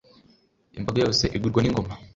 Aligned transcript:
imbaga 0.77 0.97
yose 1.03 1.23
igurwa 1.35 1.59
ingoma 1.69 1.93